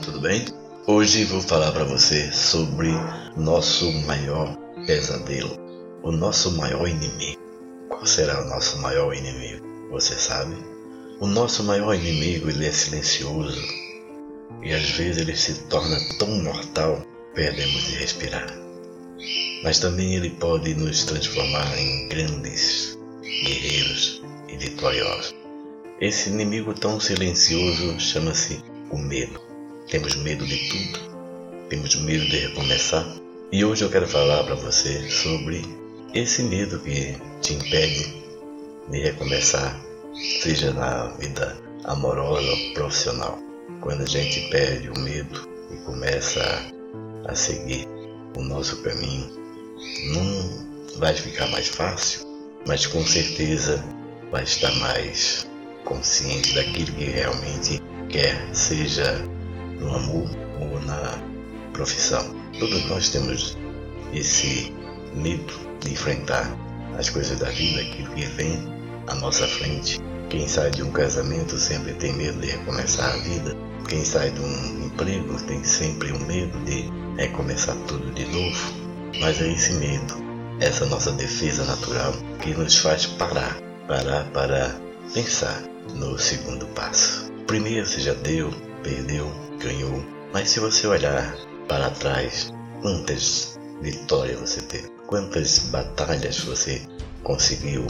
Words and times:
tudo 0.00 0.20
bem? 0.20 0.44
Hoje 0.86 1.24
vou 1.24 1.40
falar 1.40 1.72
para 1.72 1.84
você 1.84 2.30
sobre 2.32 2.90
nosso 3.36 3.90
maior 4.06 4.56
pesadelo, 4.86 5.56
o 6.02 6.12
nosso 6.12 6.50
maior 6.52 6.86
inimigo. 6.88 7.40
Qual 7.88 8.06
será 8.06 8.42
o 8.42 8.48
nosso 8.48 8.78
maior 8.78 9.14
inimigo? 9.14 9.64
Você 9.90 10.14
sabe? 10.14 10.54
O 11.20 11.26
nosso 11.26 11.64
maior 11.64 11.94
inimigo 11.94 12.50
ele 12.50 12.66
é 12.66 12.72
silencioso 12.72 13.60
e 14.62 14.72
às 14.72 14.90
vezes 14.90 15.18
ele 15.18 15.36
se 15.36 15.54
torna 15.64 15.96
tão 16.18 16.28
mortal 16.28 17.02
perdemos 17.34 17.84
de 17.84 17.96
respirar. 17.96 18.46
Mas 19.62 19.78
também 19.78 20.14
ele 20.14 20.30
pode 20.30 20.74
nos 20.74 21.04
transformar 21.04 21.78
em 21.78 22.08
grandes 22.08 22.98
guerreiros 23.22 24.22
e 24.48 24.56
vitoriosos. 24.56 25.34
Esse 26.00 26.28
inimigo 26.28 26.74
tão 26.74 27.00
silencioso 27.00 27.98
chama-se 27.98 28.62
o 28.90 28.98
medo. 28.98 29.45
Temos 29.88 30.16
medo 30.16 30.44
de 30.44 30.56
tudo, 30.68 30.98
temos 31.68 31.94
medo 31.94 32.24
de 32.28 32.38
recomeçar. 32.38 33.06
E 33.52 33.64
hoje 33.64 33.84
eu 33.84 33.88
quero 33.88 34.08
falar 34.08 34.42
para 34.42 34.56
você 34.56 35.08
sobre 35.08 35.62
esse 36.12 36.42
medo 36.42 36.80
que 36.80 37.16
te 37.40 37.54
impede 37.54 38.16
de 38.90 38.98
recomeçar, 38.98 39.80
seja 40.42 40.72
na 40.72 41.06
vida 41.18 41.56
amorosa 41.84 42.50
ou 42.50 42.74
profissional. 42.74 43.38
Quando 43.80 44.02
a 44.02 44.06
gente 44.06 44.48
perde 44.50 44.90
o 44.90 44.98
medo 44.98 45.48
e 45.70 45.76
começa 45.84 46.42
a 47.24 47.34
seguir 47.36 47.86
o 48.36 48.42
nosso 48.42 48.82
caminho, 48.82 49.30
não 50.12 50.98
vai 50.98 51.14
ficar 51.14 51.46
mais 51.52 51.68
fácil, 51.68 52.26
mas 52.66 52.86
com 52.86 53.06
certeza 53.06 53.84
vai 54.32 54.42
estar 54.42 54.74
mais 54.80 55.46
consciente 55.84 56.56
daquilo 56.56 56.92
que 56.96 57.04
realmente 57.04 57.80
quer, 58.08 58.52
seja 58.52 59.35
no 59.80 59.94
amor 59.94 60.28
ou 60.60 60.80
na 60.82 61.18
profissão. 61.72 62.34
Todos 62.58 62.84
nós 62.86 63.10
temos 63.10 63.56
esse 64.12 64.72
medo 65.14 65.52
de 65.80 65.92
enfrentar 65.92 66.50
as 66.98 67.10
coisas 67.10 67.38
da 67.38 67.50
vida, 67.50 67.80
aquilo 67.80 68.10
que 68.14 68.24
vem 68.26 68.58
à 69.06 69.14
nossa 69.16 69.46
frente. 69.46 70.00
Quem 70.28 70.48
sai 70.48 70.70
de 70.70 70.82
um 70.82 70.90
casamento 70.90 71.56
sempre 71.58 71.94
tem 71.94 72.12
medo 72.14 72.40
de 72.40 72.48
recomeçar 72.48 73.14
a 73.14 73.18
vida. 73.18 73.56
Quem 73.88 74.04
sai 74.04 74.30
de 74.30 74.40
um 74.40 74.86
emprego 74.86 75.40
tem 75.44 75.62
sempre 75.62 76.10
o 76.10 76.18
medo 76.20 76.58
de 76.64 76.90
recomeçar 77.16 77.76
tudo 77.86 78.10
de 78.12 78.24
novo. 78.26 78.74
Mas 79.20 79.40
é 79.40 79.48
esse 79.48 79.72
medo, 79.74 80.14
essa 80.60 80.84
nossa 80.86 81.12
defesa 81.12 81.64
natural, 81.64 82.12
que 82.42 82.50
nos 82.50 82.76
faz 82.76 83.06
parar, 83.06 83.56
parar 83.86 84.24
para 84.32 84.74
pensar 85.14 85.62
no 85.94 86.18
segundo 86.18 86.66
passo. 86.74 87.30
Primeiro 87.46 87.86
você 87.86 88.00
já 88.00 88.14
deu, 88.14 88.52
perdeu, 88.82 89.32
ganhou, 89.56 90.04
mas 90.32 90.50
se 90.50 90.60
você 90.60 90.86
olhar 90.86 91.36
para 91.68 91.90
trás, 91.90 92.52
quantas 92.80 93.58
vitórias 93.80 94.38
você 94.40 94.60
teve, 94.62 94.88
quantas 95.06 95.58
batalhas 95.70 96.40
você 96.40 96.82
conseguiu 97.22 97.86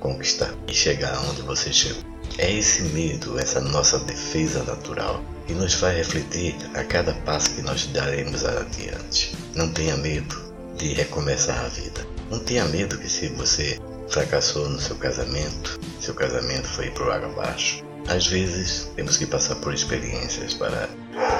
conquistar 0.00 0.54
e 0.68 0.74
chegar 0.74 1.18
onde 1.28 1.42
você 1.42 1.72
chegou. 1.72 2.02
É 2.38 2.52
esse 2.52 2.82
medo, 2.82 3.38
essa 3.38 3.60
nossa 3.60 3.98
defesa 4.00 4.62
natural 4.64 5.22
que 5.46 5.54
nos 5.54 5.74
faz 5.74 5.96
refletir 5.96 6.54
a 6.74 6.84
cada 6.84 7.14
passo 7.14 7.54
que 7.54 7.62
nós 7.62 7.86
daremos 7.86 8.44
adiante. 8.44 9.36
Não 9.54 9.72
tenha 9.72 9.96
medo 9.96 10.36
de 10.76 10.92
recomeçar 10.92 11.64
a 11.64 11.68
vida. 11.68 12.06
Não 12.30 12.38
tenha 12.38 12.64
medo 12.66 12.98
que 12.98 13.08
se 13.08 13.28
você 13.28 13.78
fracassou 14.08 14.68
no 14.68 14.80
seu 14.80 14.96
casamento, 14.96 15.75
seu 16.00 16.14
casamento 16.14 16.66
foi 16.68 16.90
por 16.90 17.10
água 17.10 17.28
abaixo. 17.28 17.84
Às 18.08 18.26
vezes 18.26 18.90
temos 18.94 19.16
que 19.16 19.26
passar 19.26 19.56
por 19.56 19.74
experiências 19.74 20.54
para 20.54 20.88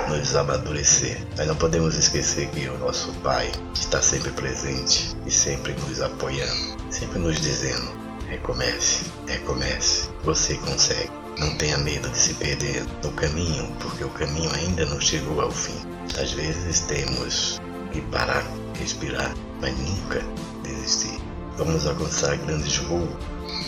nos 0.08 0.34
amadurecer, 0.34 1.18
mas 1.36 1.46
não 1.46 1.56
podemos 1.56 1.96
esquecer 1.96 2.48
que 2.48 2.68
o 2.68 2.78
nosso 2.78 3.12
Pai 3.22 3.50
está 3.74 4.02
sempre 4.02 4.30
presente 4.32 5.16
e 5.26 5.30
sempre 5.30 5.74
nos 5.74 6.00
apoiando, 6.00 6.76
sempre 6.90 7.18
nos 7.18 7.40
dizendo: 7.40 7.92
recomece, 8.28 9.04
recomece, 9.26 10.08
você 10.24 10.56
consegue. 10.56 11.10
Não 11.38 11.54
tenha 11.56 11.76
medo 11.78 12.08
de 12.08 12.16
se 12.16 12.34
perder 12.34 12.82
no 13.04 13.12
caminho, 13.12 13.70
porque 13.78 14.02
o 14.02 14.08
caminho 14.10 14.50
ainda 14.54 14.86
não 14.86 15.00
chegou 15.00 15.40
ao 15.40 15.50
fim. 15.50 15.76
Às 16.18 16.32
vezes 16.32 16.80
temos 16.80 17.60
que 17.92 18.00
parar, 18.00 18.42
respirar, 18.78 19.34
mas 19.60 19.76
nunca 19.76 20.22
desistir. 20.62 21.20
Vamos 21.58 21.86
alcançar 21.86 22.36
grandes 22.38 22.78
voos, 22.78 23.10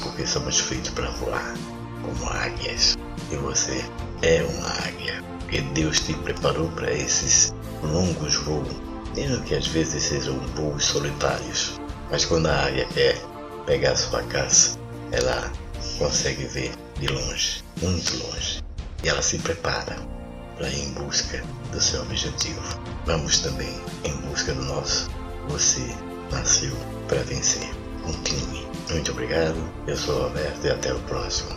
porque 0.03 0.27
somos 0.27 0.59
feitos 0.59 0.91
para 0.91 1.11
voar, 1.13 1.55
como 2.03 2.31
águias. 2.31 2.97
E 3.31 3.37
você 3.37 3.85
é 4.23 4.43
uma 4.43 4.69
águia, 4.87 5.23
porque 5.41 5.61
Deus 5.61 6.01
te 6.01 6.15
preparou 6.15 6.69
para 6.71 6.93
esses 6.93 7.55
longos 7.83 8.35
voos, 8.37 8.69
mesmo 9.15 9.43
que 9.45 9.55
às 9.55 9.67
vezes 9.67 10.03
sejam 10.03 10.39
voos 10.55 10.85
solitários. 10.85 11.81
Mas 12.11 12.25
quando 12.25 12.47
a 12.47 12.67
águia 12.67 12.87
quer 12.87 13.17
pegar 13.67 13.97
sua 13.97 14.23
caça, 14.25 14.79
ela 15.13 15.53
consegue 15.99 16.45
ver 16.47 16.73
de 16.99 17.07
longe, 17.09 17.63
muito 17.83 18.17
longe, 18.27 18.63
e 19.03 19.09
ela 19.09 19.23
se 19.23 19.39
prepara 19.39 19.97
para 20.57 20.69
ir 20.71 20.89
em 20.89 20.93
busca 20.93 21.43
do 21.71 21.81
seu 21.81 22.03
objetivo. 22.03 22.61
Vamos 23.07 23.39
também 23.39 23.81
em 24.05 24.17
busca 24.29 24.53
do 24.53 24.65
nosso. 24.65 25.09
Você 25.49 25.81
nasceu 26.31 26.77
para 27.07 27.23
vencer. 27.23 27.71
Continue. 28.03 28.68
Muito 28.91 29.13
obrigado, 29.13 29.57
eu 29.87 29.97
sou 29.97 30.15
o 30.17 30.23
Roberto 30.25 30.65
e 30.65 30.71
até 30.71 30.95
o 30.95 30.99
próximo. 31.01 31.51